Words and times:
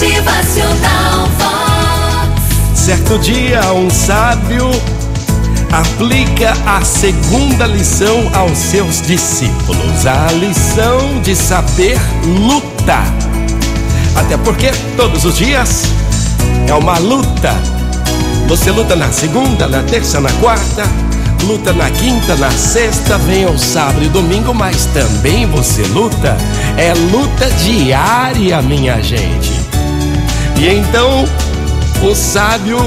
Motivacional 0.00 1.28
Vox. 1.36 2.74
Certo 2.74 3.18
dia, 3.18 3.60
um 3.74 3.90
sábio 3.90 4.70
aplica 5.70 6.54
a 6.64 6.82
segunda 6.82 7.66
lição 7.66 8.30
aos 8.32 8.56
seus 8.56 9.02
discípulos, 9.02 10.06
a 10.06 10.32
lição 10.32 11.20
de 11.20 11.36
saber 11.36 11.98
lutar. 12.24 13.04
Até 14.16 14.38
porque 14.38 14.70
todos 14.96 15.26
os 15.26 15.36
dias 15.36 15.82
é 16.66 16.72
uma 16.72 16.96
luta. 16.96 17.52
Você 18.48 18.70
luta 18.70 18.96
na 18.96 19.12
segunda, 19.12 19.66
na 19.66 19.82
terça, 19.82 20.18
na 20.18 20.32
quarta, 20.32 20.84
luta 21.44 21.74
na 21.74 21.90
quinta, 21.90 22.36
na 22.36 22.50
sexta, 22.50 23.18
vem 23.18 23.44
o 23.44 23.58
sábado 23.58 24.02
e 24.02 24.08
domingo, 24.08 24.54
mas 24.54 24.86
também 24.94 25.44
você 25.44 25.82
luta. 25.88 26.38
É 26.78 26.94
luta 26.94 27.50
diária, 27.50 28.62
minha 28.62 28.98
gente. 29.02 29.59
E 30.60 30.68
então 30.68 31.24
o 32.02 32.14
sábio 32.14 32.78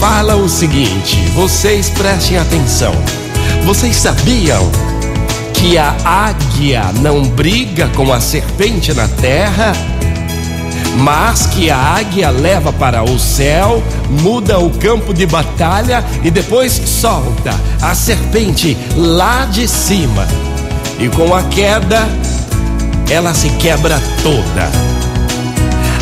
fala 0.00 0.36
o 0.36 0.48
seguinte: 0.48 1.18
vocês 1.34 1.90
prestem 1.90 2.38
atenção. 2.38 2.94
Vocês 3.66 3.94
sabiam 3.94 4.70
que 5.52 5.76
a 5.76 5.94
águia 6.02 6.82
não 7.02 7.24
briga 7.24 7.88
com 7.88 8.10
a 8.10 8.20
serpente 8.20 8.94
na 8.94 9.06
terra? 9.06 9.74
mas 10.94 11.46
que 11.46 11.70
a 11.70 11.76
águia 11.76 12.28
leva 12.28 12.70
para 12.70 13.02
o 13.02 13.18
céu, 13.18 13.82
muda 14.20 14.58
o 14.58 14.68
campo 14.68 15.14
de 15.14 15.24
batalha 15.24 16.04
e 16.22 16.30
depois 16.30 16.72
solta 16.84 17.58
a 17.80 17.94
serpente 17.94 18.76
lá 18.94 19.46
de 19.46 19.66
cima. 19.66 20.28
E 20.98 21.08
com 21.08 21.34
a 21.34 21.42
queda, 21.44 22.06
ela 23.10 23.32
se 23.32 23.48
quebra 23.50 23.98
toda. 24.22 24.91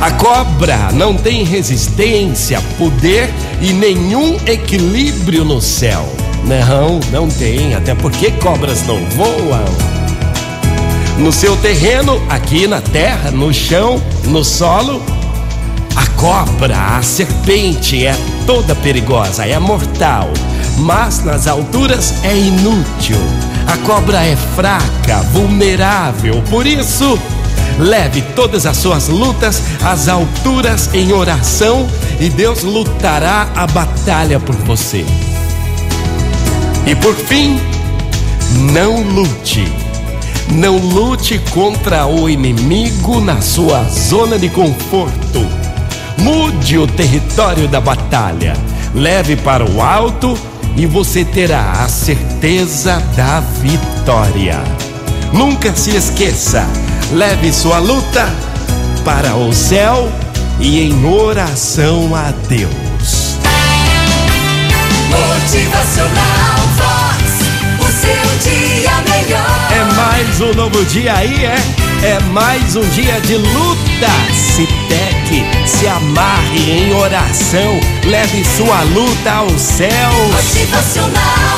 A 0.00 0.10
cobra 0.10 0.90
não 0.92 1.16
tem 1.16 1.42
resistência, 1.42 2.60
poder 2.78 3.32
e 3.60 3.72
nenhum 3.72 4.36
equilíbrio 4.46 5.44
no 5.44 5.60
céu. 5.60 6.06
Não, 6.44 7.00
não 7.10 7.28
tem, 7.28 7.74
até 7.74 7.94
porque 7.94 8.30
cobras 8.32 8.86
não 8.86 9.04
voam 9.10 9.96
no 11.18 11.32
seu 11.32 11.56
terreno, 11.56 12.20
aqui 12.28 12.66
na 12.66 12.80
terra, 12.80 13.30
no 13.30 13.52
chão, 13.52 14.02
no 14.24 14.44
solo. 14.44 15.02
A 15.94 16.06
cobra, 16.08 16.76
a 16.96 17.02
serpente 17.02 18.06
é 18.06 18.14
toda 18.46 18.74
perigosa, 18.74 19.46
é 19.46 19.58
mortal, 19.58 20.28
mas 20.76 21.24
nas 21.24 21.46
alturas 21.46 22.22
é 22.22 22.36
inútil. 22.36 23.16
A 23.66 23.78
cobra 23.78 24.22
é 24.24 24.36
fraca, 24.54 25.22
vulnerável, 25.32 26.42
por 26.50 26.66
isso, 26.66 27.18
leve 27.78 28.22
todas 28.34 28.66
as 28.66 28.76
suas 28.76 29.08
lutas 29.08 29.62
às 29.84 30.08
alturas 30.08 30.90
em 30.94 31.12
oração 31.12 31.86
e 32.18 32.28
Deus 32.28 32.62
lutará 32.62 33.48
a 33.54 33.66
batalha 33.66 34.40
por 34.40 34.54
você. 34.56 35.04
E 36.86 36.94
por 36.94 37.14
fim, 37.14 37.60
não 38.72 39.02
lute 39.02 39.86
não 40.50 40.78
lute 40.78 41.38
contra 41.50 42.06
o 42.06 42.28
inimigo 42.28 43.20
na 43.20 43.40
sua 43.40 43.82
zona 43.84 44.38
de 44.38 44.48
conforto. 44.48 45.46
Mude 46.18 46.78
o 46.78 46.86
território 46.86 47.68
da 47.68 47.80
batalha. 47.80 48.54
Leve 48.94 49.36
para 49.36 49.68
o 49.68 49.82
alto 49.82 50.38
e 50.76 50.86
você 50.86 51.24
terá 51.24 51.72
a 51.84 51.88
certeza 51.88 53.02
da 53.16 53.40
vitória. 53.40 54.62
Nunca 55.32 55.74
se 55.74 55.90
esqueça, 55.90 56.66
leve 57.12 57.52
sua 57.52 57.78
luta 57.78 58.28
para 59.04 59.34
o 59.36 59.52
céu 59.52 60.10
e 60.58 60.80
em 60.80 61.04
oração 61.04 62.14
a 62.14 62.32
Deus. 62.48 63.36
Motivacional 65.10 66.58
Vox, 66.76 67.22
o 67.80 67.92
seu 67.92 68.50
dia 68.50 68.90
melhor. 69.08 69.68
É 69.72 69.94
mais 69.94 70.40
um 70.40 70.54
novo 70.54 70.84
dia 70.86 71.14
aí, 71.14 71.44
é? 71.44 71.56
É 72.02 72.18
mais 72.32 72.76
um 72.76 72.88
dia 72.90 73.20
de 73.20 73.36
luta. 73.36 74.10
Se 74.34 74.66
teque, 74.88 75.44
se 75.66 75.86
amarre 75.86 76.70
em 76.70 76.94
oração, 76.94 77.80
leve 78.04 78.44
sua 78.44 78.82
luta 78.82 79.32
ao 79.32 79.58
céu. 79.58 80.10
Motivacional 80.32 81.55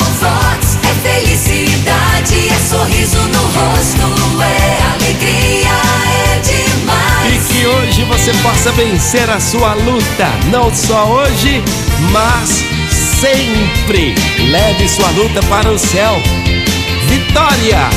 possa 8.41 8.71
vencer 8.71 9.29
a 9.29 9.39
sua 9.39 9.73
luta, 9.73 10.27
não 10.51 10.73
só 10.73 11.05
hoje, 11.05 11.63
mas 12.11 12.63
sempre. 13.19 14.15
Leve 14.49 14.87
sua 14.87 15.09
luta 15.11 15.41
para 15.49 15.71
o 15.71 15.77
céu. 15.77 16.21
Vitória! 17.07 17.89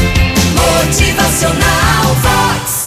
Motivacional 0.55 2.15
Vox. 2.23 2.73